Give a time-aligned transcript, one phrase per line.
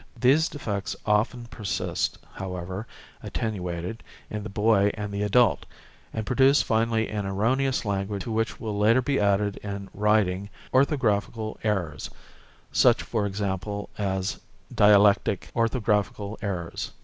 [0.19, 2.87] These defects often persist, however
[3.21, 5.67] attenuated, in the boy and the adult:
[6.11, 11.59] and produce finally an erroneous language to which will later be added in writing orthographical
[11.63, 12.09] errors,
[12.71, 14.39] such for example as
[14.73, 16.93] dialectic orthographical errors.